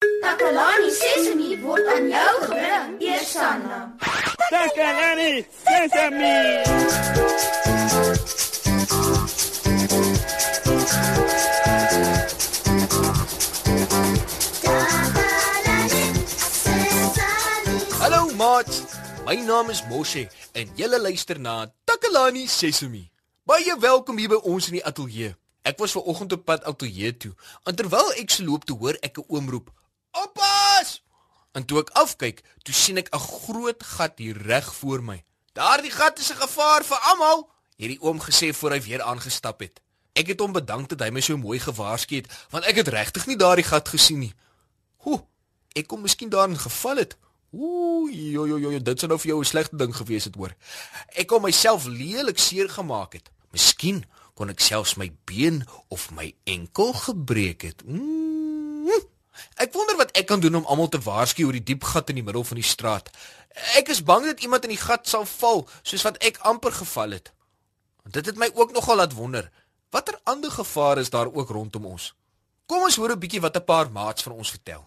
Takalani 0.00 0.90
Sesemi 0.92 1.56
word 1.64 1.86
aan 1.88 2.08
jou 2.12 2.34
gebring, 2.44 2.90
Eersanna. 3.00 3.78
Takalani 4.52 5.40
Sesemi. 5.64 6.36
Hallo 18.00 18.28
maat. 18.36 18.68
My 19.24 19.34
naam 19.40 19.70
is 19.70 19.80
Moshe 19.88 20.28
en 20.52 20.68
julle 20.76 21.00
luister 21.00 21.40
na 21.40 21.72
Takalani 21.84 22.44
Sesemi. 22.44 23.08
Baie 23.48 23.72
welkom 23.80 24.20
hier 24.20 24.28
by 24.28 24.42
ons 24.44 24.68
in 24.68 24.76
die 24.76 24.84
ateljee. 24.84 25.32
Ek 25.66 25.80
was 25.80 25.96
ver 25.96 26.04
oggend 26.04 26.36
op 26.36 26.44
pad 26.44 26.68
ateljee 26.68 27.16
toe. 27.16 27.32
En 27.64 27.74
terwyl 27.74 28.12
ek 28.20 28.30
se 28.30 28.44
loop 28.44 28.68
toe 28.68 28.76
hoor 28.78 29.00
ek 29.00 29.18
'n 29.18 29.26
oom 29.32 29.50
roep: 29.50 29.72
"Oppas!" 30.24 31.02
En 31.52 31.64
toe 31.64 31.80
ek 31.80 31.90
afkyk, 31.90 32.42
toe 32.62 32.74
sien 32.74 32.96
ek 32.96 33.08
'n 33.14 33.18
groot 33.18 33.82
gat 33.82 34.18
hier 34.18 34.36
reg 34.36 34.74
voor 34.74 35.02
my. 35.02 35.24
"Daardie 35.52 35.90
gat 35.90 36.18
is 36.18 36.32
'n 36.32 36.36
gevaar 36.36 36.84
vir 36.84 36.98
almal," 36.98 37.50
het 37.76 37.88
die 37.88 38.02
oom 38.02 38.20
gesê 38.20 38.54
voor 38.54 38.70
hy 38.70 38.80
weer 38.82 39.02
aangestap 39.02 39.60
het. 39.60 39.80
Ek 40.12 40.26
het 40.26 40.40
hom 40.40 40.52
bedank 40.52 40.88
dat 40.88 41.00
hy 41.00 41.10
my 41.10 41.20
so 41.20 41.36
mooi 41.36 41.58
gewaarsku 41.60 42.14
het, 42.14 42.28
want 42.50 42.64
ek 42.64 42.76
het 42.76 42.88
regtig 42.88 43.26
nie 43.26 43.36
daardie 43.36 43.64
gat 43.64 43.88
gesien 43.88 44.18
nie. 44.18 44.34
Hoe? 44.96 45.24
Ek 45.72 45.86
kom 45.86 46.00
miskien 46.00 46.28
daarin 46.28 46.58
geval 46.58 46.96
het. 46.96 47.16
Ooh, 47.52 48.08
jo 48.12 48.46
jo 48.46 48.58
jo, 48.58 48.78
dit 48.78 48.98
sou 48.98 49.08
nou 49.08 49.18
vir 49.18 49.28
jou 49.28 49.40
'n 49.40 49.44
slegte 49.44 49.76
ding 49.76 49.96
gewees 49.96 50.24
het 50.24 50.34
hoor. 50.34 50.54
Ek 51.14 51.26
kon 51.26 51.42
myself 51.42 51.84
lelik 51.84 52.38
seer 52.38 52.68
gemaak 52.68 53.12
het. 53.12 53.30
Miskien 53.52 54.04
kon 54.34 54.48
ek 54.48 54.60
selfs 54.60 54.96
my 54.96 55.12
been 55.24 55.64
of 55.88 56.10
my 56.10 56.34
enkel 56.44 56.92
gebreek 56.92 57.62
het. 57.62 57.86
Mm. 57.86 58.25
Ek 59.56 59.72
wonder 59.72 59.96
wat 59.96 60.10
ek 60.16 60.26
kan 60.26 60.40
doen 60.40 60.54
om 60.54 60.66
almal 60.66 60.88
te 60.88 61.00
waarsku 61.00 61.44
oor 61.44 61.52
die 61.52 61.62
diep 61.62 61.84
gat 61.84 62.08
in 62.08 62.20
die 62.20 62.24
middel 62.26 62.44
van 62.44 62.60
die 62.60 62.66
straat. 62.66 63.10
Ek 63.76 63.88
is 63.88 64.02
bang 64.02 64.24
dat 64.24 64.40
iemand 64.40 64.64
in 64.64 64.74
die 64.74 64.80
gat 64.80 65.08
sal 65.08 65.24
val, 65.24 65.68
soos 65.82 66.04
wat 66.04 66.18
ek 66.24 66.38
amper 66.44 66.72
geval 66.72 67.16
het. 67.16 67.32
En 68.04 68.10
dit 68.10 68.26
het 68.26 68.36
my 68.36 68.50
ook 68.54 68.72
nogal 68.72 68.96
laat 68.96 69.12
wonder, 69.12 69.50
watter 69.90 70.18
ander 70.24 70.50
gevare 70.50 71.00
is 71.00 71.10
daar 71.10 71.32
ook 71.32 71.48
rondom 71.48 71.86
ons? 71.86 72.14
Kom 72.66 72.82
ons 72.82 72.96
hoor 72.96 73.12
'n 73.12 73.18
bietjie 73.18 73.40
wat 73.40 73.56
'n 73.56 73.64
paar 73.64 73.90
maats 73.90 74.22
vir 74.22 74.32
ons 74.32 74.50
vertel. 74.50 74.82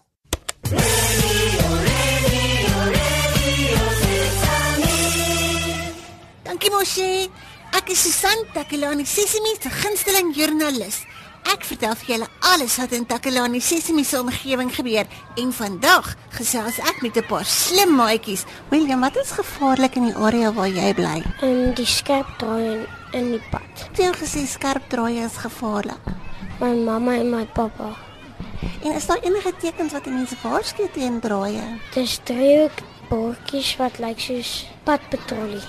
Dankie 6.42 6.70
Moshi. 6.70 7.30
Ek 7.72 7.88
is 7.88 8.02
Susan 8.02 8.44
Takelani 8.52 9.04
Sesimi 9.06 9.54
se 9.62 9.70
gunsteling 9.70 10.34
joernalis. 10.34 11.04
Ek 11.48 11.64
vertel 11.64 11.94
vir 11.94 12.14
julle 12.14 12.28
alles 12.40 12.76
wat 12.76 12.92
in 12.92 13.06
Takelani 13.06 13.60
Sesimi 13.60 14.04
se 14.04 14.20
omgewing 14.20 14.70
gebeur 14.74 15.06
en 15.36 15.52
vandag 15.52 16.14
gesels 16.36 16.78
ek 16.78 17.02
met 17.02 17.16
'n 17.16 17.26
paar 17.26 17.44
slim 17.44 17.94
maatjies. 17.96 18.44
William, 18.70 19.00
wat 19.00 19.16
is 19.16 19.30
gevaarlik 19.30 19.96
in 19.96 20.04
die 20.04 20.16
area 20.16 20.52
waar 20.52 20.68
jy 20.68 20.94
bly? 20.94 21.22
en 21.40 21.74
die 21.74 21.86
skerp 21.86 22.28
draai 22.38 22.64
in, 22.72 22.86
in 23.12 23.30
die 23.34 23.42
pad. 23.50 23.88
Het 23.96 24.16
gesê 24.16 24.46
skerp 24.46 24.88
draaie 24.88 25.24
is 25.24 25.36
gevaarlik. 25.36 26.00
My 26.60 26.74
mamma 26.74 27.16
en 27.16 27.30
my 27.30 27.46
pappa. 27.46 27.96
En 28.82 28.92
is 28.92 29.06
daar 29.06 29.22
enige 29.22 29.52
tekens 29.60 29.92
wat 29.92 30.06
mense 30.06 30.36
waarsku 30.42 30.88
teen 30.92 31.20
draaie? 31.20 31.62
Dis 31.94 32.18
driehoek 32.24 32.82
bordjies 33.08 33.76
wat 33.80 33.98
lyk 33.98 34.20
soos 34.20 34.66
padpatrollie. 34.84 35.64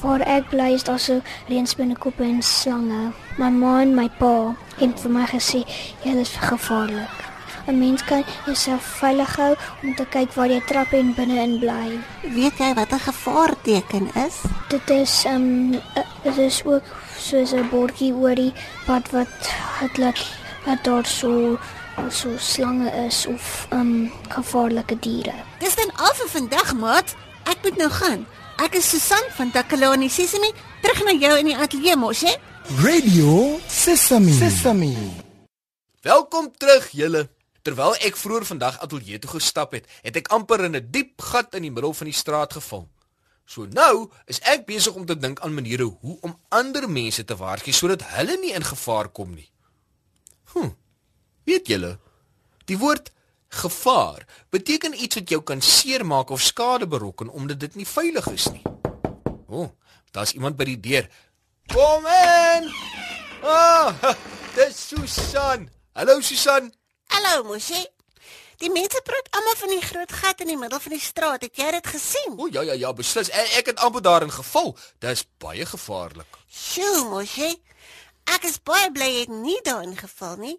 Waar 0.00 0.20
ek 0.24 0.48
bly 0.48 0.72
is 0.74 0.84
daar 0.84 0.98
so 0.98 1.20
reënspinnekoppe 1.48 2.24
en 2.24 2.42
slange. 2.42 3.12
My 3.38 3.50
ma 3.52 3.80
en 3.82 3.94
my 3.94 4.08
pa 4.18 4.54
het 4.78 5.02
vir 5.02 5.12
my 5.12 5.26
gesê 5.28 5.64
jy 6.04 6.14
is 6.22 6.32
gevaarlik. 6.40 7.26
'n 7.66 7.78
Mens 7.78 8.04
kan 8.04 8.24
jouself 8.46 8.82
veilig 8.82 9.36
hou 9.36 9.54
om 9.82 9.94
te 9.94 10.06
kyk 10.10 10.32
waar 10.34 10.48
jy 10.48 10.60
trap 10.66 10.92
en 10.96 11.12
binne-in 11.14 11.58
bly. 11.60 11.98
Weet 12.34 12.58
jy 12.58 12.70
wat 12.74 12.92
'n 12.92 13.04
gevaarteken 13.10 14.08
is? 14.26 14.40
Dit 14.68 14.90
is 14.90 15.24
um 15.24 15.72
uh, 15.74 16.06
dit 16.22 16.36
is 16.36 16.64
ook 16.64 16.82
soos 17.18 17.52
'n 17.52 17.68
bordjie 17.68 18.14
oor 18.14 18.34
die 18.34 18.52
pad 18.86 19.10
wat 19.10 19.52
het 19.80 19.98
laat 19.98 20.26
dat 20.64 20.84
daar 20.84 21.06
so 21.06 21.58
so 22.08 22.28
slange 22.38 22.90
is 23.06 23.26
of 23.26 23.66
um 23.70 24.12
gevaarlike 24.28 24.98
diere. 24.98 25.34
Dis 25.58 25.74
dan 25.74 25.90
al 25.96 26.14
vir 26.14 26.28
vandag, 26.28 26.74
maat. 26.74 27.16
Ek 27.44 27.56
moet 27.62 27.76
nou 27.76 27.90
gaan. 27.90 28.26
Ek 28.60 28.74
is 28.76 28.90
Susan 28.92 29.24
van 29.38 29.48
Takalani 29.48 30.10
Sesimi, 30.12 30.50
terug 30.84 30.98
na 31.06 31.14
jou 31.16 31.32
in 31.40 31.46
die 31.48 31.54
ateljee 31.56 31.94
mos, 31.96 32.20
hè? 32.28 32.34
Radio 32.84 33.56
Sesame. 33.72 34.34
Sesame. 34.36 34.90
Welkom 36.04 36.50
terug 36.60 36.90
julle. 36.92 37.22
Terwyl 37.64 37.96
ek 38.04 38.18
vroeër 38.20 38.44
vandag 38.50 38.76
ateljee 38.84 39.16
toe 39.22 39.30
gestap 39.38 39.72
het, 39.78 39.88
het 40.04 40.18
ek 40.20 40.28
amper 40.36 40.66
in 40.68 40.76
'n 40.76 40.90
diep 40.92 41.24
gat 41.30 41.56
in 41.56 41.64
die 41.64 41.72
middel 41.72 41.96
van 41.96 42.12
die 42.12 42.18
straat 42.20 42.52
geval. 42.52 42.84
So 43.46 43.64
nou 43.64 44.10
is 44.26 44.40
ek 44.44 44.66
besig 44.66 44.92
om 44.92 45.06
te 45.06 45.16
dink 45.16 45.40
aan 45.40 45.56
maniere 45.56 45.88
hoe 45.88 46.18
om 46.20 46.36
ander 46.50 46.84
mense 46.84 47.24
te 47.24 47.36
waarsku 47.36 47.72
sodat 47.72 48.04
hulle 48.12 48.36
nie 48.44 48.52
in 48.52 48.64
gevaar 48.64 49.08
kom 49.08 49.34
nie. 49.34 49.48
Hm. 50.52 50.76
Weet 51.44 51.66
julle, 51.66 51.98
die 52.66 52.76
woord 52.76 53.10
gevaar 53.50 54.26
beteken 54.48 54.94
iets 54.94 55.14
wat 55.18 55.28
jou 55.28 55.42
kan 55.42 55.60
seermaak 55.60 56.30
of 56.30 56.40
skade 56.40 56.86
berokken 56.86 57.28
omdat 57.28 57.60
dit 57.60 57.74
nie 57.74 57.86
veilig 57.86 58.26
is 58.30 58.46
nie. 58.50 58.62
O, 59.50 59.62
oh, 59.62 59.70
daar's 60.10 60.32
iemand 60.32 60.56
by 60.56 60.64
die 60.64 60.80
deur. 60.80 61.08
Kom 61.66 62.06
in. 62.06 62.70
Ah, 63.42 63.94
dis 64.56 64.86
Susan. 64.88 65.66
Hallo 65.92 66.20
Susan. 66.20 66.70
Hallo 67.10 67.42
Moshi. 67.44 67.82
Die 68.60 68.70
mense 68.70 69.00
praat 69.04 69.28
almal 69.34 69.56
van 69.56 69.72
die 69.72 69.82
groot 69.82 70.12
gat 70.12 70.42
in 70.44 70.52
die 70.52 70.58
middel 70.60 70.80
van 70.80 70.92
die 70.92 71.02
straat. 71.02 71.42
Het 71.42 71.56
jy 71.56 71.70
dit 71.78 71.86
gesien? 71.94 72.36
O 72.38 72.46
ja 72.52 72.62
ja 72.62 72.76
ja, 72.78 72.92
beslis. 72.92 73.32
Ek, 73.32 73.54
ek 73.62 73.70
het 73.72 73.82
amper 73.82 74.04
daarin 74.04 74.30
geval. 74.30 74.76
Dis 75.02 75.24
baie 75.42 75.66
gevaarlik. 75.66 76.38
Sjoe, 76.46 77.06
Moshi. 77.08 77.54
Ek 78.30 78.44
is 78.46 78.60
baie 78.62 78.90
bly 78.94 79.08
jy 79.08 79.22
het 79.24 79.32
nie 79.34 79.58
daarin 79.66 79.96
geval 79.96 80.36
nie. 80.38 80.58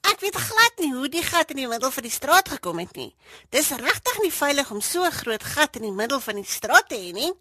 Ek 0.00 0.20
weet 0.20 0.36
glad 0.36 0.78
nie 0.78 0.92
hoe 0.94 1.08
die 1.08 1.22
gat 1.22 1.50
in 1.50 1.56
die 1.56 1.68
middel 1.68 1.90
van 1.90 2.02
die 2.02 2.12
straat 2.12 2.48
gekom 2.48 2.78
het 2.78 2.96
nie. 2.96 3.14
Dis 3.48 3.70
regtig 3.70 4.20
nie 4.22 4.32
veilig 4.32 4.70
om 4.70 4.80
so 4.80 5.04
'n 5.04 5.12
groot 5.12 5.44
gat 5.44 5.76
in 5.76 5.82
die 5.82 5.92
middel 5.92 6.20
van 6.20 6.34
die 6.34 6.44
straat 6.44 6.88
te 6.88 6.96
hê 6.96 7.12
nie. 7.12 7.32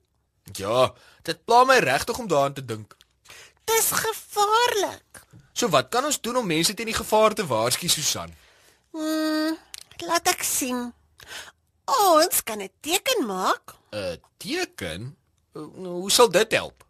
Ja, 0.54 0.94
dit 1.24 1.46
pla 1.46 1.64
my 1.64 1.78
regtig 1.78 2.18
om 2.20 2.28
daaraan 2.28 2.54
te 2.54 2.66
dink. 2.66 2.96
Dis 3.66 3.92
gevaarlik. 3.92 5.22
So 5.54 5.70
wat 5.70 5.90
kan 5.90 6.06
ons 6.06 6.22
doen 6.22 6.38
om 6.38 6.48
mense 6.48 6.74
teen 6.74 6.86
die 6.86 6.96
gevaar 6.96 7.34
te 7.34 7.46
waarsku, 7.46 7.88
Susan? 7.88 8.36
Hmm, 8.92 9.58
laat 9.98 10.28
ek 10.28 10.44
sien. 10.44 10.94
Ons 11.86 12.44
kan 12.44 12.62
'n 12.62 12.70
teken 12.82 13.26
maak. 13.26 13.76
'n 13.92 14.20
Teken? 14.38 15.19
Uh, 15.54 15.64
Hoe 15.76 16.12
sal 16.12 16.30
dit 16.30 16.52
help? 16.52 16.86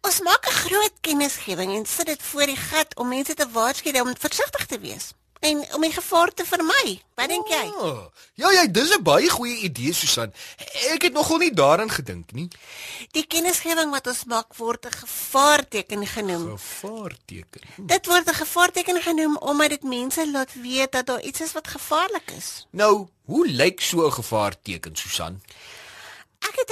Ons 0.00 0.20
maak 0.20 0.46
'n 0.46 0.60
groot 0.64 0.94
kennisgewing 1.00 1.76
en 1.76 1.86
sit 1.86 2.06
dit 2.06 2.22
voor 2.22 2.46
die 2.46 2.56
gat 2.56 2.96
om 2.96 3.08
mense 3.08 3.34
te 3.34 3.48
waarsku 3.52 4.00
om 4.00 4.14
versigtig 4.18 4.66
te 4.66 4.78
wees 4.78 5.12
en 5.40 5.74
om 5.74 5.80
die 5.80 5.92
gevaar 5.92 6.32
te 6.34 6.44
vermy. 6.44 6.98
Wat 7.14 7.30
dink 7.30 7.48
jy? 7.50 7.64
Oh, 7.78 8.06
ja, 8.34 8.50
ja, 8.50 8.66
dis 8.66 8.90
'n 8.96 9.02
baie 9.02 9.28
goeie 9.30 9.56
idee, 9.68 9.92
Susan. 9.92 10.32
Ek 10.90 11.02
het 11.02 11.12
nogal 11.12 11.38
nie 11.38 11.52
daaraan 11.54 11.90
gedink 11.90 12.32
nie. 12.32 12.48
Die 13.12 13.26
kennisgewing 13.26 13.90
wat 13.90 14.06
ons 14.06 14.24
maak 14.24 14.54
word 14.56 14.86
'n 14.86 14.90
gevaarteken 14.90 16.06
genoem. 16.06 16.58
Gevaarteken. 16.58 17.62
Hm. 17.74 17.86
Dit 17.86 18.06
word 18.06 18.28
'n 18.28 18.34
gevaarteken 18.34 19.02
genoem 19.02 19.36
omdat 19.36 19.68
dit 19.68 19.82
mense 19.82 20.30
laat 20.30 20.52
weet 20.54 20.92
dat 20.92 21.06
daar 21.06 21.22
iets 21.22 21.40
is 21.40 21.52
wat 21.52 21.68
gevaarlik 21.68 22.30
is. 22.36 22.66
Nou, 22.70 23.08
hoe 23.24 23.46
lyk 23.46 23.80
so 23.80 24.06
'n 24.06 24.12
gevaarteken, 24.12 24.96
Susan? 24.96 25.42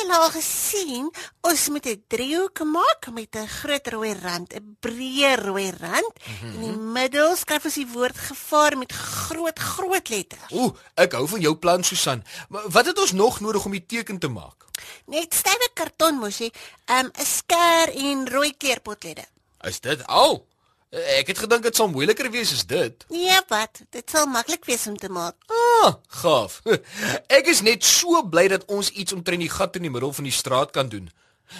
Hulle 0.06 0.22
al 0.22 0.30
gesien. 0.30 1.06
Ons 1.42 1.62
moet 1.74 1.86
'n 1.86 2.04
driehoek 2.06 2.62
maak 2.62 3.10
met 3.10 3.34
'n 3.34 3.48
groot 3.48 3.86
rooi 3.88 4.14
rand, 4.14 4.54
'n 4.54 4.76
breë 4.80 5.34
rooi 5.34 5.70
rand. 5.70 6.14
Mm 6.14 6.34
-hmm. 6.40 6.54
In 6.54 6.60
die 6.60 6.78
middel 6.78 7.36
skryf 7.36 7.64
ons 7.64 7.74
die 7.74 7.90
woord 7.92 8.18
gevaar 8.18 8.78
met 8.78 8.92
groot 8.92 9.58
groot 9.58 10.08
letters. 10.08 10.52
Ooh, 10.52 10.76
ek 10.94 11.12
hou 11.12 11.28
van 11.28 11.40
jou 11.40 11.56
plan, 11.56 11.84
Susan. 11.84 12.22
Maar 12.48 12.68
wat 12.68 12.86
het 12.86 12.98
ons 12.98 13.12
nog 13.12 13.40
nodig 13.40 13.64
om 13.64 13.70
die 13.70 13.86
teken 13.86 14.18
te 14.18 14.28
maak? 14.28 14.64
Net 15.06 15.34
stywe 15.34 15.70
karton 15.74 16.14
mosie, 16.14 16.52
'n 16.86 17.04
um, 17.04 17.10
skêr 17.12 17.94
en 17.94 18.28
rooi 18.28 18.56
kleurpotlede. 18.56 19.24
Is 19.60 19.80
dit 19.80 20.06
al? 20.06 20.46
Ek 20.90 21.26
het 21.32 21.38
gedink 21.42 21.64
dit 21.66 21.76
sal 21.76 21.88
moeiliker 21.90 22.30
wees 22.30 22.52
as 22.54 22.62
dit. 22.66 23.06
Nee, 23.10 23.40
wat? 23.50 23.82
Dit 23.90 24.10
sal 24.10 24.26
maklik 24.30 24.64
wees 24.64 24.86
om 24.86 24.96
te 24.96 25.10
maak. 25.10 25.34
Ah, 25.50 25.96
gaaf. 26.22 26.60
Ek 27.38 27.50
is 27.50 27.62
net 27.66 27.84
so 27.84 28.22
bly 28.22 28.46
dat 28.48 28.64
ons 28.70 28.90
iets 28.94 29.12
omtrent 29.12 29.42
die 29.42 29.50
gat 29.50 29.76
in 29.76 29.88
die 29.88 29.90
middel 29.90 30.12
van 30.12 30.28
die 30.28 30.34
straat 30.34 30.70
kan 30.70 30.88
doen. 30.88 31.10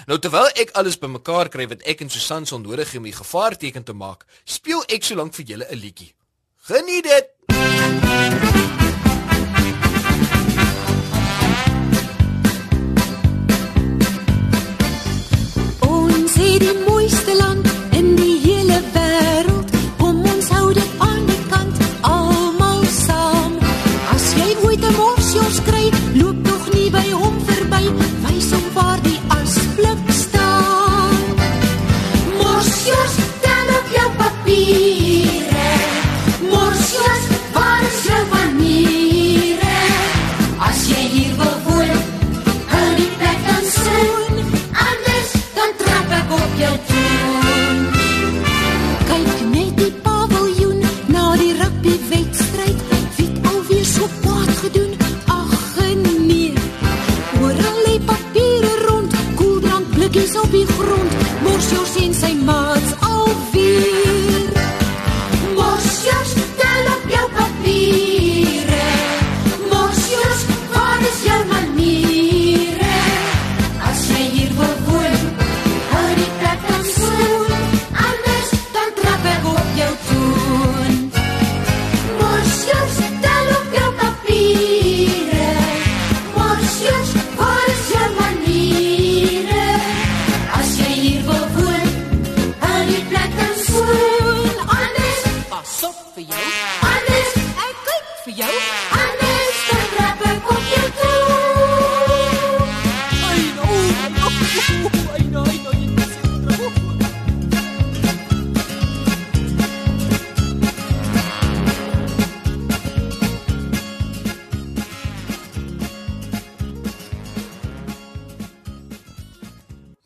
Nou 0.07 0.17
terwyl 0.19 0.49
ek 0.59 0.73
alles 0.75 0.97
bymekaar 0.99 1.47
kry 1.47 1.63
wat 1.71 1.85
ek 1.87 2.03
en 2.03 2.11
Susan 2.11 2.45
sal 2.45 2.59
nodig 2.59 2.91
hê 2.91 2.99
om 2.99 3.07
die 3.07 3.15
gevaarteken 3.15 3.87
te 3.87 3.95
maak, 3.95 4.27
speel 4.43 4.83
ek 4.91 5.07
solank 5.07 5.35
vir 5.39 5.53
julle 5.53 5.67
'n 5.71 5.79
liedjie. 5.79 6.11
Geniet 6.67 7.07
dit. 7.07 8.66
Just. 61.69 61.96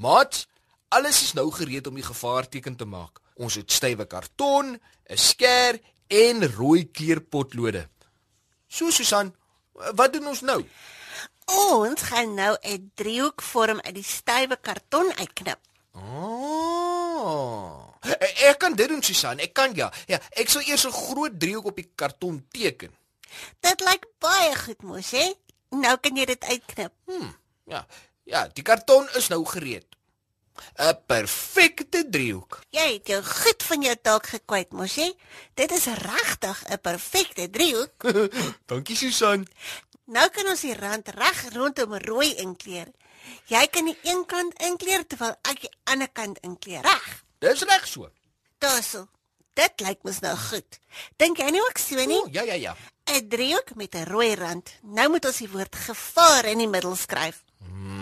Maat, 0.01 0.47
alles 0.89 1.21
is 1.21 1.33
nou 1.37 1.51
gereed 1.53 1.85
om 1.87 1.97
die 1.99 2.05
gevaarteken 2.05 2.75
te 2.75 2.87
maak. 2.89 3.19
Ons 3.37 3.59
het 3.59 3.71
stywe 3.71 4.07
karton, 4.09 4.79
'n 5.09 5.19
skêr 5.29 5.77
en 6.07 6.53
rooi 6.55 6.89
kleurpotlode. 6.91 7.87
So 8.67 8.89
Susan, 8.89 9.35
wat 9.93 10.13
doen 10.13 10.27
ons 10.27 10.41
nou? 10.41 10.65
Ons 11.45 12.01
gaan 12.01 12.33
nou 12.33 12.57
'n 12.61 12.91
driehoek 12.95 13.41
vorm 13.41 13.79
uit 13.79 13.95
die 13.95 14.03
stywe 14.03 14.57
karton 14.61 15.13
uitknip. 15.17 15.59
Oh. 15.93 17.93
Ek 18.49 18.57
kan 18.57 18.73
dit 18.73 18.87
doen 18.87 19.03
Susan, 19.03 19.39
ek 19.39 19.53
kan 19.53 19.75
ja. 19.75 19.93
Ja, 20.07 20.19
ek 20.31 20.49
sal 20.49 20.61
eers 20.61 20.85
'n 20.85 20.91
groot 20.91 21.39
driehoek 21.39 21.65
op 21.65 21.75
die 21.75 21.91
karton 21.95 22.45
teken. 22.49 22.91
Dit 23.59 23.79
lyk 23.79 24.05
baie 24.19 24.55
goed, 24.55 24.81
mos 24.81 25.11
hè? 25.11 25.33
Nou 25.69 25.97
kan 25.97 26.15
jy 26.15 26.25
dit 26.25 26.43
uitknip. 26.43 26.93
Hm. 27.05 27.31
Ja. 27.65 27.87
Ja, 28.23 28.47
die 28.47 28.63
karton 28.63 29.07
is 29.15 29.27
nou 29.27 29.45
gereed. 29.45 29.85
'n 30.77 30.97
Perfekte 31.07 32.03
driehoek. 32.09 32.59
Jy 32.69 32.87
het 32.93 33.07
jou 33.07 33.21
goed 33.23 33.63
van 33.63 33.81
jou 33.81 33.95
taak 34.01 34.27
gekwyt, 34.27 34.71
mos 34.71 34.95
hè? 34.95 35.09
Dit 35.53 35.71
is 35.71 35.85
regtig 35.85 36.63
'n 36.69 36.79
perfekte 36.81 37.49
driehoek. 37.49 38.03
Dankie 38.69 38.95
Susan. 38.95 39.47
Nou 40.05 40.29
kan 40.29 40.47
ons 40.47 40.61
die 40.61 40.75
rand 40.75 41.07
reg 41.07 41.53
rondom 41.53 41.95
rooi 41.95 42.33
inkleer. 42.35 42.91
Jy 43.47 43.67
kan 43.67 43.85
die 43.85 43.97
een 44.03 44.25
kant 44.25 44.53
inkleer 44.61 45.05
terwyl 45.07 45.35
ek 45.41 45.61
die 45.61 45.73
ander 45.83 46.09
kant 46.09 46.39
inkleer. 46.41 46.81
Reg. 46.81 47.23
Dis 47.39 47.61
reg 47.61 47.87
so. 47.87 48.09
Daarso. 48.57 49.07
Dit 49.53 49.81
lyk 49.83 50.03
mos 50.03 50.19
nou 50.23 50.35
goed. 50.37 50.79
Dink 51.17 51.37
jy 51.37 51.49
nie 51.51 51.61
ook 51.61 51.77
so 51.77 51.95
nie? 52.05 52.19
O, 52.21 52.27
ja 52.31 52.43
ja 52.43 52.53
ja. 52.53 52.75
'n 53.11 53.27
Driehoek 53.29 53.75
met 53.75 53.95
'n 53.95 54.05
rooi 54.05 54.35
rand. 54.35 54.69
Nou 54.81 55.09
moet 55.09 55.25
ons 55.25 55.37
die 55.37 55.49
woord 55.49 55.75
gevaar 55.75 56.45
in 56.45 56.57
die 56.57 56.67
middel 56.67 56.95
skryf. 56.95 57.43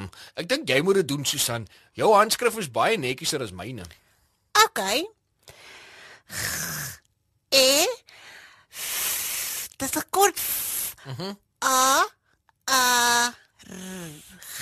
Hmm, 0.10 0.42
ek 0.42 0.50
dink 0.50 0.70
jy 0.70 0.82
moet 0.82 0.96
dit 1.02 1.08
doen 1.08 1.26
Susan. 1.26 1.68
Jou 1.94 2.14
handskrif 2.16 2.58
is 2.58 2.72
baie 2.72 2.98
netjieser 2.98 3.42
as 3.42 3.52
myne. 3.52 3.84
OK. 4.66 4.80
E 7.50 7.86
Dis 9.80 9.96
'n 9.96 10.04
kort 10.10 10.40
Mhm. 11.06 11.34
A 11.64 12.06
A 12.70 13.34
R, 13.70 14.12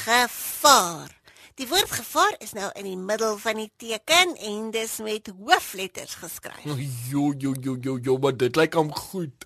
gevaar. 0.04 1.10
Die 1.56 1.68
woord 1.68 1.92
gevaar 1.92 2.36
is 2.38 2.52
nou 2.54 2.70
in 2.74 2.84
die 2.84 2.98
middel 2.98 3.38
van 3.38 3.56
die 3.56 3.72
teken 3.78 4.36
en 4.36 4.72
dis 4.72 4.98
met 4.98 5.32
hoofletters 5.40 6.14
geskryf. 6.14 6.64
Jo 7.10 7.34
jo 7.38 7.56
jo 7.60 7.76
jo 7.82 7.98
jo, 8.02 8.18
maar 8.18 8.38
dit 8.38 8.56
lyk 8.56 8.74
hom 8.74 8.94
goed. 8.94 9.46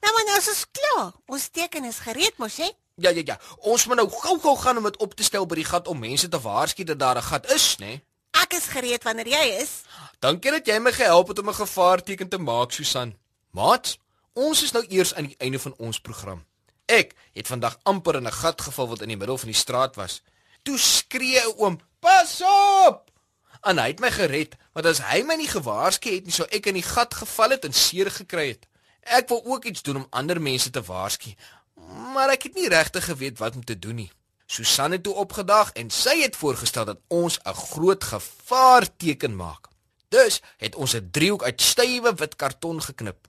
Nou 0.00 0.12
maar 0.14 0.24
nou 0.24 0.38
is 0.38 0.48
ons 0.48 0.66
klaar. 0.70 1.12
Ons 1.26 1.48
teken 1.48 1.84
is 1.84 1.98
gereed 1.98 2.36
mos 2.38 2.56
hè? 2.56 2.68
Ja 3.02 3.10
ja 3.10 3.22
ja. 3.24 3.38
Ons 3.58 3.86
moet 3.86 3.98
nou 3.98 4.08
gou-gou 4.10 4.56
gaan 4.56 4.78
om 4.78 4.84
dit 4.86 4.96
op 5.02 5.14
te 5.18 5.24
stel 5.26 5.46
by 5.46 5.56
die 5.58 5.66
gat 5.66 5.88
om 5.90 5.98
mense 5.98 6.28
te 6.30 6.38
waarsku 6.40 6.84
dat 6.86 6.98
daar 6.98 7.18
'n 7.18 7.22
gat 7.22 7.50
is, 7.50 7.76
né? 7.78 7.86
Nee? 7.86 8.02
Ek 8.42 8.52
is 8.54 8.66
gereed 8.70 9.02
wanneer 9.02 9.28
jy 9.28 9.58
is. 9.62 9.82
Dankie 10.20 10.50
dat 10.50 10.66
jy 10.66 10.78
my 10.78 10.92
gehelp 10.92 11.28
het 11.28 11.38
om 11.38 11.48
'n 11.48 11.54
gevaarteken 11.54 12.28
te 12.28 12.38
maak, 12.38 12.72
Susan. 12.72 13.16
Maat, 13.50 13.98
ons 14.32 14.62
is 14.62 14.72
nou 14.72 14.84
eers 14.88 15.14
aan 15.14 15.26
die 15.26 15.36
einde 15.38 15.58
van 15.58 15.74
ons 15.78 16.00
program. 16.00 16.44
Ek 16.86 17.14
het 17.32 17.46
vandag 17.46 17.78
amper 17.82 18.14
in 18.14 18.26
'n 18.26 18.32
gat 18.32 18.60
geval 18.60 18.88
wat 18.88 19.00
in 19.00 19.08
die 19.08 19.16
middel 19.16 19.38
van 19.38 19.48
die 19.48 19.58
straat 19.64 19.96
was. 19.96 20.22
Toe 20.62 20.78
skree 20.78 21.40
'n 21.40 21.54
oom: 21.56 21.80
"Pas 22.00 22.42
op!" 22.86 23.10
En 23.62 23.78
hy 23.78 23.86
het 23.86 24.00
my 24.00 24.10
gered, 24.10 24.56
want 24.72 24.86
as 24.86 24.98
hy 24.98 25.22
my 25.22 25.34
nie 25.34 25.48
gewaarsku 25.48 26.10
het 26.10 26.24
nie, 26.24 26.32
sou 26.32 26.46
ek 26.50 26.66
in 26.66 26.74
die 26.74 26.82
gat 26.82 27.14
geval 27.14 27.50
het 27.50 27.64
en 27.64 27.72
seer 27.72 28.10
gekry 28.10 28.48
het. 28.48 28.66
Ek 29.02 29.28
wil 29.28 29.42
ook 29.44 29.64
iets 29.64 29.82
doen 29.82 29.96
om 29.96 30.06
ander 30.10 30.40
mense 30.40 30.70
te 30.70 30.82
waarsku, 30.82 31.34
maar 32.12 32.28
ek 32.28 32.42
het 32.42 32.54
nie 32.54 32.68
regtig 32.68 33.04
geweet 33.04 33.38
wat 33.38 33.54
om 33.54 33.64
te 33.64 33.78
doen 33.78 33.94
nie. 33.94 34.10
Susan 34.46 34.92
het 34.92 35.02
toe 35.02 35.14
opgedag 35.14 35.72
en 35.72 35.90
sy 35.90 36.18
het 36.20 36.36
voorgestel 36.36 36.84
dat 36.84 37.00
ons 37.08 37.38
'n 37.44 37.54
groot 37.54 38.04
gevaarteken 38.04 39.36
maak. 39.36 39.68
Dus 40.08 40.40
het 40.56 40.74
ons 40.74 40.94
'n 40.94 41.08
driehoek 41.10 41.42
uit 41.42 41.62
stywe 41.62 42.14
wit 42.14 42.36
karton 42.36 42.82
geknip. 42.82 43.28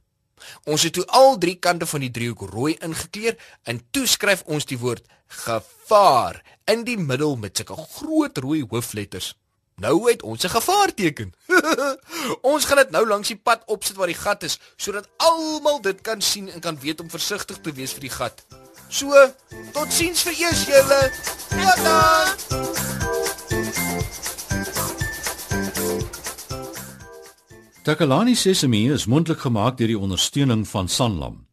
Ons 0.64 0.84
het 0.84 0.94
toe 0.94 1.06
al 1.06 1.38
drie 1.38 1.56
kante 1.56 1.86
van 1.86 2.00
die 2.00 2.12
driehoek 2.12 2.42
rooi 2.50 2.76
ingekleur 2.80 3.38
en 3.64 3.82
toe 3.92 4.08
skryf 4.08 4.44
ons 4.46 4.66
die 4.66 4.80
woord 4.80 5.08
gevaar 5.28 6.44
in 6.66 6.84
die 6.84 6.98
middel 6.98 7.36
met 7.36 7.58
sulke 7.58 7.76
groot 7.76 8.38
rooi 8.38 8.66
hoofletters. 8.70 9.34
Nou 9.76 10.10
het 10.10 10.22
ons 10.22 10.44
'n 10.44 10.50
gevaarteken. 10.50 11.34
ons 12.54 12.66
gaan 12.66 12.78
dit 12.78 12.90
nou 12.90 13.08
langs 13.08 13.28
die 13.28 13.38
pad 13.38 13.62
opsit 13.66 13.96
waar 13.96 14.08
die 14.08 14.22
gat 14.26 14.44
is 14.44 14.60
sodat 14.76 15.10
almal 15.18 15.82
dit 15.82 16.02
kan 16.02 16.22
sien 16.22 16.50
en 16.50 16.60
kan 16.60 16.80
weet 16.80 17.00
om 17.02 17.10
versigtig 17.10 17.58
te 17.62 17.72
wees 17.72 17.92
vir 17.92 18.02
die 18.02 18.10
gat. 18.10 18.46
So, 18.90 19.34
totsiens 19.72 20.22
vir 20.22 20.34
eers 20.38 20.66
julle. 20.66 21.12
Tata. 21.50 22.36
Takalani 27.84 28.36
Sesemi 28.36 28.92
is 28.92 29.06
mondelik 29.06 29.40
gemaak 29.40 29.78
deur 29.78 29.88
die 29.88 30.00
ondersteuning 30.00 30.68
van 30.68 30.88
Sanlam. 30.88 31.53